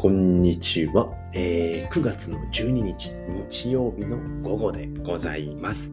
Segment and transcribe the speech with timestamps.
[0.00, 3.12] こんにちは、えー9月の12日
[3.50, 4.16] 日曜日の
[4.48, 5.92] 午後でございます。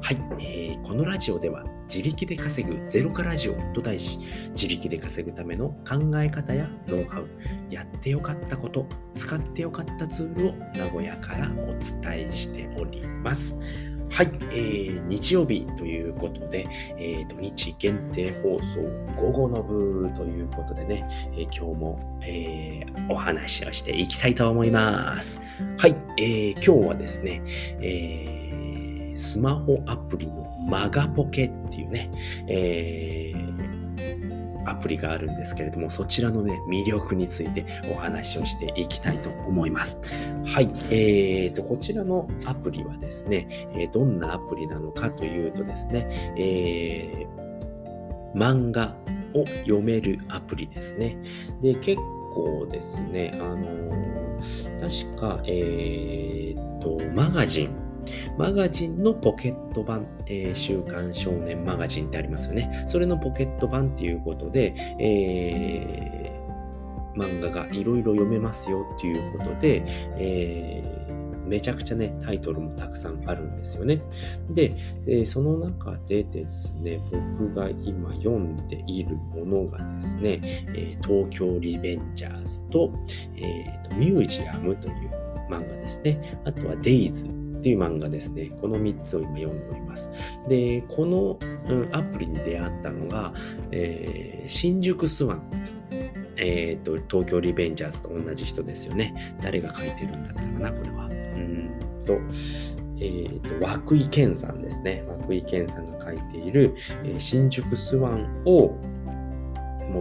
[0.00, 4.20] はい、えーこのラジオでは自力で稼ぐゼロからラジオと題し
[4.50, 7.28] 自力で稼ぐための考え方やノウハウ
[7.68, 8.86] やってよかったこと
[9.16, 13.56] 使ってよかったツールを名古屋からお伝えしております。
[14.10, 16.66] はい、えー日曜日ということで、
[16.98, 25.40] えー土日限定放送午後の部ということでね、えー今日も、えーお話をしていきたいと思います。
[25.78, 27.42] はい、えー今日はですね、
[27.80, 32.10] えースマホアプリのマガポケっていうね、
[32.48, 33.39] えー
[34.66, 39.98] アプリがあるんですけれども、そちらのね、魅力についてお話をしていきたいと思います。
[40.44, 47.40] はい、えーと、こちらのアプリはですね、えどんなアプリなのかというとですね、えー
[48.32, 48.94] 漫画
[49.34, 51.16] を読めるアプリですね。
[51.60, 51.96] で、結
[52.32, 54.20] 構ですね、あのー
[54.80, 57.89] 確か、えーと、マガジン、
[58.38, 62.84] マガジンのポケット版、えー週刊少年マガジンってありますよね。
[62.86, 66.40] それのポケット版っていうことで、えー
[67.16, 69.82] 漫画がいろいろ読めますよっていうことで、
[70.16, 71.10] えー
[71.50, 74.00] めちゃくちゃね、タイトルもたくさんあるんですよね。
[74.50, 74.72] で、
[75.08, 80.38] えその中でですね、僕が今読んでいるものがですね、
[80.76, 82.92] え東京リベンジャーズと,、
[83.36, 84.94] えーとミュージアムという
[85.50, 86.40] 漫画ですね。
[86.44, 87.24] あとはデイズ
[87.60, 88.50] っていう漫画ですね。
[88.60, 90.10] この3つを今読んでおります。
[90.48, 93.32] で、この、うんアプリに出会ったのが、
[93.70, 95.42] えー新宿スワン。
[96.42, 99.36] えーと、東京リベンジャーズと同じ人ですよね。
[99.42, 101.06] 誰が書いてるんだったかな、これは。
[101.06, 101.70] うん
[102.06, 102.14] と、
[102.98, 103.40] えー
[103.86, 105.04] と、涌井健さんですね。
[105.28, 108.74] 涌井健さんが書いている、えー新宿スワンを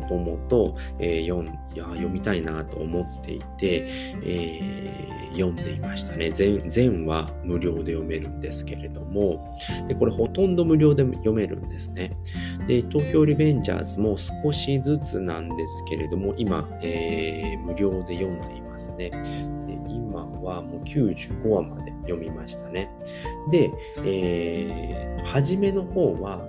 [0.00, 3.86] もともと、えー読読みたいなと思っていて、
[4.24, 6.68] えー読んでいましたね全。
[6.70, 12.12] 全話無料で読めるんですけれども、でこれほとんど無料で読めるんですね。
[12.66, 19.10] で、東京リベンジャーズも少しずつなんですけれども、今、えー無料で読んでいますね。
[19.88, 22.90] 今はもう95話まで読みましたね。
[23.50, 23.70] で、
[24.04, 26.40] えー初めの方は、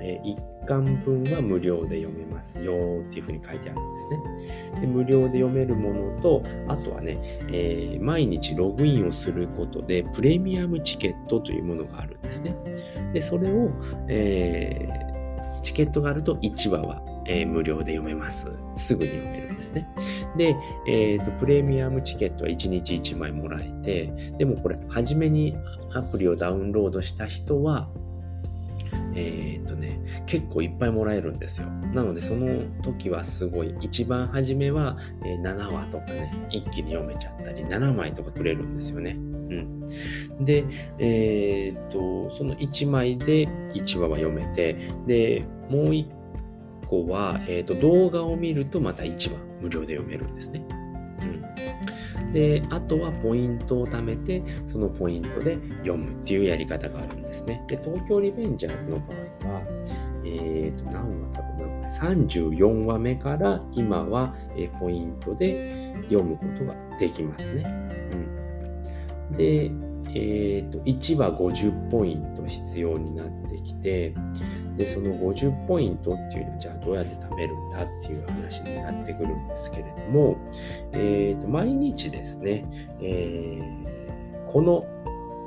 [0.00, 0.36] え1
[0.66, 4.80] 巻分は無料で読めますよっていうふうに書いてあるんですね。
[4.80, 7.16] で無料で読めるものと、あとはね、
[7.50, 12.54] えー毎日ログインをすることでプレミアムチケットというものがあるんですね。
[13.12, 13.70] で、それを、
[14.08, 15.06] えー
[15.62, 18.48] チケットがあると1話は、えー無料で読めます。
[18.74, 19.88] すぐに読めるんですね。
[20.36, 20.54] で、
[20.86, 25.56] えーと、プレミアムチケットは1日1枚もらえて、でもこれ、初めに
[25.94, 27.88] アプリをダウンロードした人は、
[29.16, 31.66] えーとね、結構いっぱいもらえるんですよ。
[31.94, 39.16] なので、その時はすごい、一番初めは、え7話とかね、一気に読めちゃったり、7枚とかくれるんですよね。
[39.16, 40.44] うん。
[40.44, 40.64] で、
[40.98, 46.06] えーと、その1枚で1話は読めて、で、もう1
[46.86, 50.62] 個は、えーと、動画を見るとまた1話無料で読めるんですね。
[52.32, 57.62] で、あとはポイントを貯めて、そのポイントで読むっていうやり方があるんですね。
[57.68, 59.62] で、東京リベンジャーズの場合は、
[60.24, 64.34] えーと、何話かなこれ34話目から今は、
[64.78, 67.64] ポイントで読むことができますね。
[69.30, 69.70] うん、で、
[70.14, 74.14] えーと、1話50ポイント必要になってきて、
[74.76, 80.36] で、その50ポイントっていうのをじゃあどうやって貯めるんだっていう話になってくるんですけれども、
[80.92, 82.64] えーと、毎日ですね、
[83.00, 83.96] えー
[84.46, 84.86] この、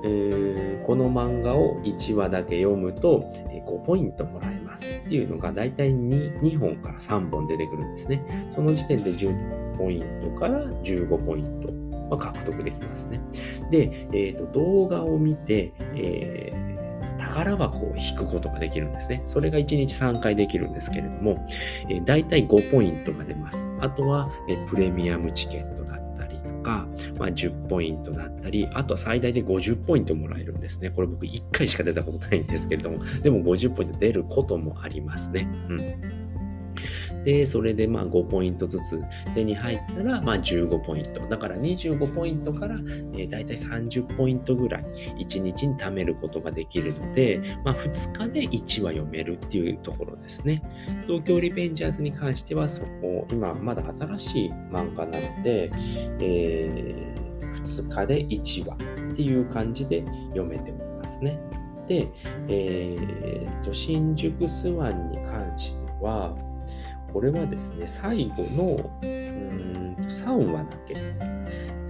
[0.04, 8.48] えーこの漫画を1話だけ読むと5ポイントもらえますっていうのがだいたい 2, 2本から3本出てくるんですね。
[8.50, 11.72] その時点で10ポイントから15ポイント
[12.10, 13.22] ま獲得できますね。
[13.70, 16.69] で、えーと動画を見て、えー
[17.30, 19.22] 宝箱を引くことができるんですね。
[19.26, 21.46] それが1日3回できるんですけれども、
[21.90, 23.70] えー、大体5ポイントが出ます。
[23.80, 26.88] あとは、えプレミアムチケットだったりとか、
[27.18, 30.90] まあ、10ポイントだったり、あとは最大で50ポイントもらえるんですね。
[30.90, 35.48] これ僕1回しか出たことないんですけれども、でも50ポイント出ることもありますね。
[35.70, 36.20] うん。
[37.24, 39.02] で、それでまあ5ポイントずつ
[39.34, 41.22] 手に入ったら、まあ15ポイント。
[41.28, 44.84] だから25ポイントから、えー、大体30ポイントぐらい
[45.20, 50.62] 1日に貯めることができるので、まあ2日で1話読めるっていうところですね。
[51.08, 55.72] 東京リベンジャーズに関してはそこ、今まだ新しい漫画なので、
[56.22, 57.14] え
[57.64, 58.76] 2日で1話
[59.12, 61.40] っていう感じで読めておりますね。
[61.88, 62.08] で、
[62.48, 66.36] えーと、新宿スワンに関しては、
[67.14, 70.94] これはですね、最後の、うーん3話だけ。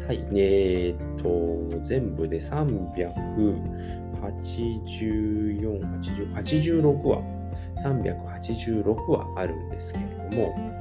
[0.06, 3.14] はい、えー、っと、全部で384、
[4.20, 4.90] 80
[6.34, 7.22] 86話、
[7.84, 10.80] 386話あるんですけれども、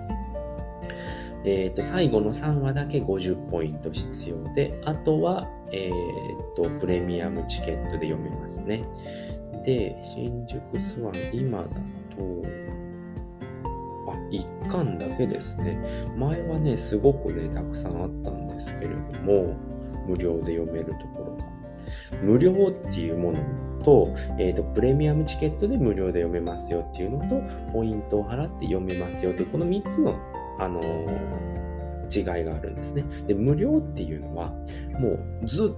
[1.44, 8.82] えー、と最後の3話だけ50ポイント必要で、あとは、えー、とプレミアムチケットで読めますね。
[9.64, 11.69] で、新宿スワン、今だ
[12.17, 12.68] と、
[14.31, 15.79] 1巻だけですね。
[16.17, 19.57] 前はね、すごくね、たくさんあったんですけれども、
[20.07, 21.59] 無料で読めるところが。
[22.23, 23.39] 無料っていうもの
[23.85, 27.43] と、え、ー、と、プレミアムチケットで無料で読めますよっていうのと、
[27.73, 30.15] ポイントを払って読めますよって、この3つの、
[30.59, 33.05] あのー、違いがあるんですね。
[33.27, 34.51] で、無料っていうのは、
[34.99, 35.75] もうず、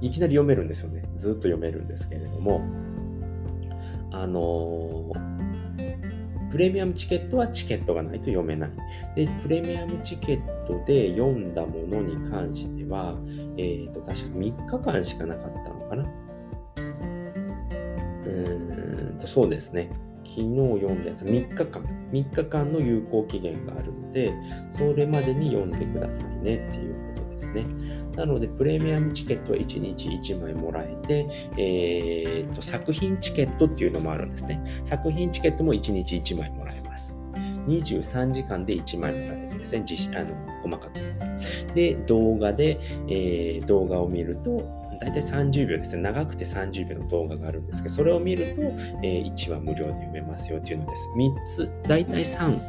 [0.00, 1.08] いきなり読めるんですよね。
[1.16, 2.60] ずっと読めるんですけれども、
[4.12, 5.35] あのー、
[6.56, 8.70] プレミアムチケットはチケットがないと読めない。
[9.14, 13.14] で、プレミアムチケットで読んだものに関しては、
[13.58, 16.02] えっ、ー、と、確か3日間しかなかったのかな。
[16.02, 19.90] うーんと、そうですね。
[20.24, 24.32] 昨日読んだやつ3日間、3日間の有効期限があるので、
[24.78, 27.66] それまでに読んでくださいねっていうことですね。
[28.16, 31.28] なので、プレミアムチケットは1日1枚もらえて、
[31.58, 34.62] えー、と作品チケットっていうのもあるんですね。
[34.84, 37.16] 作品チケットも1日1枚もらえます。
[37.68, 39.82] 23時間で1枚もらえるんですね。
[39.84, 41.74] 実あの細かく。
[41.74, 46.02] で、動画で、えー、動画を見ると、大体30秒ですね。
[46.02, 48.62] 長くて30秒の動画があるんですけど、それを見ると、
[49.02, 51.10] えー、1話無料で読めますよっていうのです。
[51.16, 52.60] 3つ、大体3、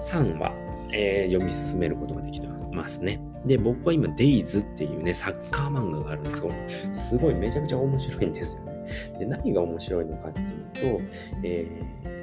[0.00, 0.52] 3話、
[0.92, 2.65] えー、読み進めることができます
[3.00, 3.20] ね。
[3.44, 6.54] で、僕は今、デイズっていうね、サッカー漫画があるんですけど、
[6.92, 8.86] すごいめちゃくちゃ面白いんですよね。
[9.18, 11.00] で、何が面白いのかっていうと、
[11.42, 12.16] えー、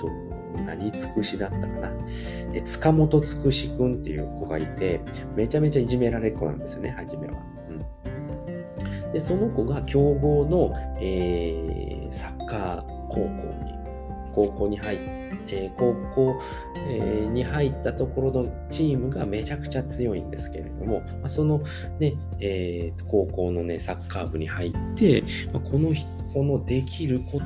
[0.00, 0.08] と、
[0.64, 1.92] 何つくしだったかな？
[2.52, 5.00] え、塚本つくしくんっていう子がいて、
[5.36, 7.34] めちゃめちゃいじめられっ子なんですよね、初めは。
[7.70, 7.72] う
[9.08, 9.12] ん。
[9.12, 13.26] で、その子が強豪の、えー、サッカー高校
[13.64, 13.77] に、
[14.38, 16.40] 高校に入って、え、高校、
[16.88, 21.62] え、に入ったところのチームがめちゃくちゃ強いんですけれども、ま、その
[21.98, 25.92] ね、えー、高校のね、サッカー部に入って、ま、この
[26.32, 27.40] 子のできるこ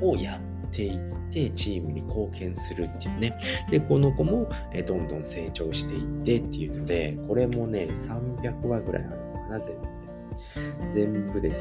[0.00, 0.98] とをやっていっ
[1.30, 3.36] て、チームに貢献するっていうね。
[3.70, 9.92] で、この子も、えどんどん成長していってっていうので、これもね、300話ぐらいあるのかな、全部で。
[10.92, 11.54] 全部で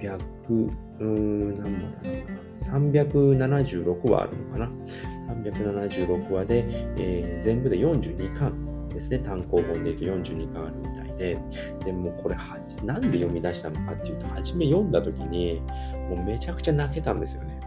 [0.00, 2.18] 300、うーん、何話だろ
[3.30, 3.46] うな。
[3.46, 4.70] 376話あるのかな。
[5.34, 6.64] 376話で、
[6.98, 9.18] えー、全部で42巻ですね。
[9.20, 11.38] 単行本で42巻あるみたいで。
[11.84, 15.62] でもこれは、なんで読み出したのかっていうと、初め読んだ時に、
[16.08, 17.60] もうめちゃくちゃ泣けたんですよね。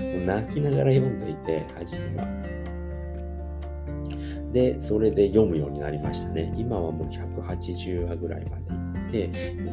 [0.16, 2.60] もう泣きながら読んでいて、初めは。
[4.52, 6.52] で、それで読むようになりましたね。
[6.56, 8.79] 今はもう180話ぐらいまで
[9.10, 9.30] て、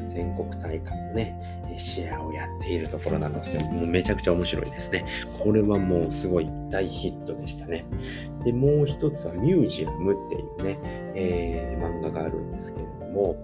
[0.07, 1.39] 全国大会のね、
[1.77, 5.05] シェアをやっているところなんですけど、もうめちゃくちゃ面白いですね。
[5.39, 7.85] これはもうすごい大ヒットでしたね。
[8.43, 10.79] で、もう一つはミュージアムっていうね、
[11.15, 13.35] えー、漫画があるんですけれども、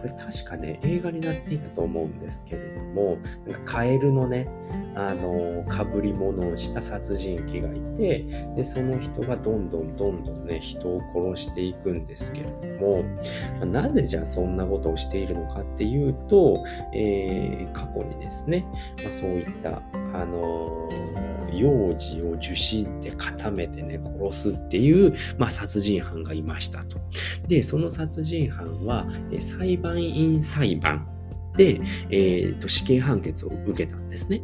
[0.00, 4.48] これ確かね、映画になっていたと思うんですけれども、なんかカエルのね、
[4.94, 8.24] あの、かぶり物をした殺人鬼がいて、
[8.56, 11.00] で、その人がどんどんどんどんね、人を
[11.34, 13.02] 殺していくんですけれども、
[13.58, 18.64] まあ、なぜじゃあそんなことをしているのかっていうと、えー、過去にですね、
[19.04, 20.88] まあ、そういった、あの
[21.52, 26.98] 幼児を受診で固めてね、殺すっていう、まあ、殺人犯がいましたと。
[27.48, 29.06] で、その殺人犯は、
[29.40, 31.06] 裁判員裁判
[31.56, 31.80] で、
[32.10, 34.42] えーと死刑判決を受けたんですね。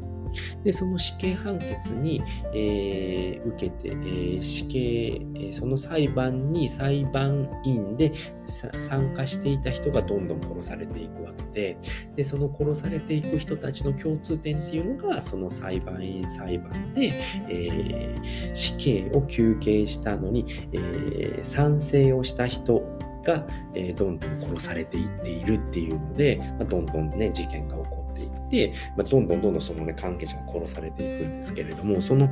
[0.64, 2.23] で、その死刑判決に、
[2.55, 8.12] えー、受けて、えー、死刑、え、その裁判に裁判員で
[8.47, 11.76] 参加していた人がどんどん殺されていくわけで、
[12.16, 17.12] で、その殺されていく人たちの共通点っていうのが、その裁判員裁判で、
[17.49, 22.83] えー、死刑を求刑したのに、えー、賛成をした人
[23.26, 27.75] が、え、どんどん殺されていっているっていうので、まあ、どんどんね、事件が
[28.25, 32.30] っていって、まあ、どんどんどんどんそのね、関係者が殺されていくんですけれども、その、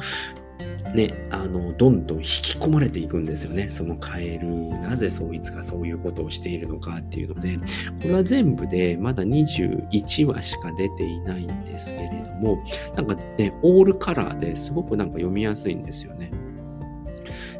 [0.94, 3.68] ね、あの、どんどん引き込まれていくんですよね。
[3.68, 4.48] そのカエル、
[4.80, 7.62] なぜそいつがそういうことをしているのかっていうので、こ
[8.08, 12.62] れは全部でまだ21話しか出ていないんですけれども、
[12.94, 16.30] なんかね、オールカラーですごくなんか読みやすいんですよね。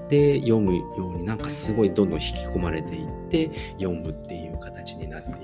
[0.08, 5.43] で、読むようになんかすごいどんどん引き込まれていって読むっていう形になって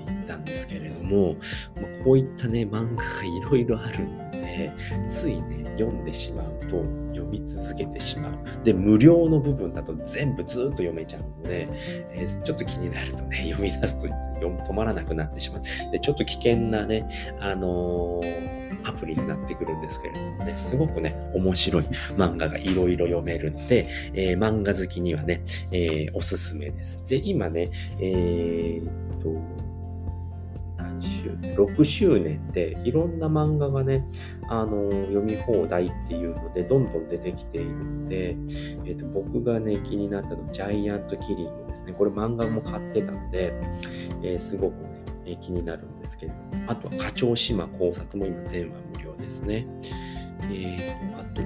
[1.11, 1.35] も、
[1.75, 4.71] まあ、こういったね、漫画がいろいろあるので、
[5.07, 8.33] ついね、読んでしまうと読み続けてしまう。
[8.63, 11.67] で、無料の部分だと全部ずっと読めちゃうので、
[12.13, 15.91] えー、ちょっと気になるとね、 読み出すと止まらなくなってしまう。
[15.91, 21.83] で、ちょっと危険なね、あのーアプリになってくるんですけれどもね、すごくね、面白い
[22.17, 27.03] 漫画がいろいろ読めるんで、えー、漫画好きにはね、え、おすすめです。
[27.07, 29.35] で、今ね、え、っと、
[31.29, 34.05] 6周年でいろんな漫画がね、
[34.47, 41.93] あの読み放題っていうのでどんどん出てきているので、えーと、僕がね気になったのはジャイアントキリングですね。
[41.93, 43.53] これ漫画も買ってたので、
[44.23, 44.89] えー、すごくね、
[45.25, 49.67] え、気になるんですけれどもあとは課長島工作も今全話無料ですね。
[50.43, 51.41] えー、あと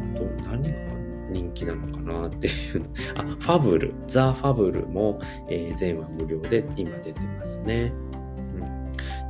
[0.50, 0.96] 何が
[1.30, 2.84] 人気なのかなっていう。
[3.16, 7.92] あ、ファブル、ザ・ファブルも、えー、全話無料で今出てますね。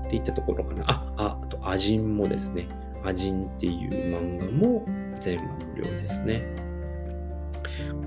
[0.05, 0.83] っていったところかな。
[0.87, 2.67] あ、あ、あと、アジンもですね。
[3.03, 4.85] アジンっていう漫画も
[5.19, 5.43] 全話
[5.73, 6.43] 無料ですね。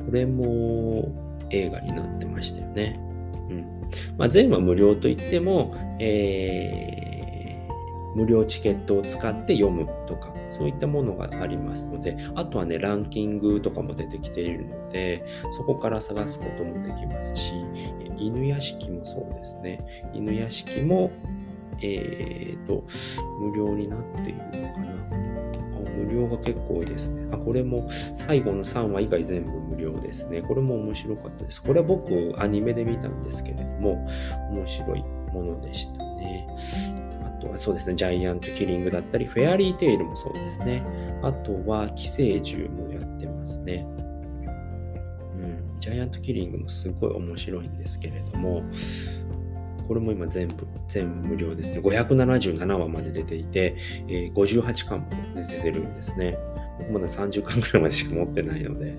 [0.06, 1.08] これも
[1.50, 2.98] 映画になってましたよね。
[3.48, 3.66] うん。
[4.16, 15.24] まあ、全話無料といっても、えー、無料チケットを使って読むとか、そういったものがありますので、あとはね、ランキングとかも出てきているので、
[15.56, 17.52] そこから探すこともできますし、
[18.16, 19.78] 犬屋敷もそうですね。
[20.14, 21.10] 犬屋敷も、
[21.82, 22.84] えっ、ー、と、
[23.40, 24.88] 無料になっているのかな。
[24.90, 27.28] あ無料が結構多いですね。
[27.32, 30.42] あ、これも最後の3話以外全部無料ですね。
[30.42, 31.62] これも面白かったです。
[31.62, 34.08] これは僕アニメで見たんですけれども、
[34.50, 36.46] 面白いものでしたね。
[37.24, 40.82] あとはそうですね、ジャイアントキリングだったり、フェアリーテイルもそうですね。
[41.22, 43.86] あとは寄生獣もやってますね。
[45.36, 48.62] うん、ジャイアントキリングもすごい面白いんですけれども、
[49.88, 51.80] これも今全部、全部無料ですね。
[51.80, 53.74] 577話まで出ていて、
[54.06, 56.36] えー、58巻も出てるんですね。
[56.78, 58.94] 僕まだ30巻くらいまでしか持ってないので。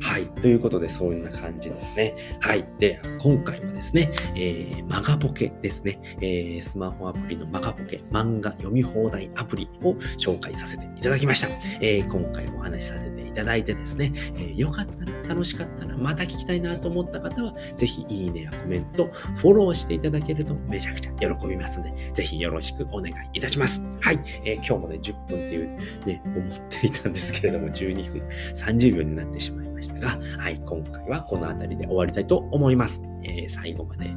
[0.00, 0.26] はい。
[0.40, 2.14] ということで、そういうな感じですね。
[2.40, 2.66] はい。
[2.78, 6.00] で、今回はですね、えー、マガポケですね。
[6.22, 11.48] えー、スマホアプリのマガポケ、漫画読み放題アプリを紹介させていただきました。
[11.80, 19.06] えー、今回お話しさせていただいてですね、えー、よかったら、楽しかったら、また聞きたいなと思った方は、ぜひいいねやコメント、
[19.36, 23.86] フォローしていただけるとめちゃくちゃ喜びますので、ぜひよろしくお願いいたします。
[24.00, 24.18] はい。
[24.44, 28.22] えー、今日もね、10分っていうね、思っていたんですけれども、12分
[28.54, 30.60] 30秒になってしまいましたが、はい。
[30.66, 33.02] 今回はこの辺りで終わりたいと思います。
[33.22, 34.10] えー、最後まで、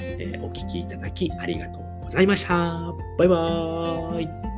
[0.00, 2.92] えー、お聴きいただきありがとうございました。
[3.18, 4.55] バイバーイ。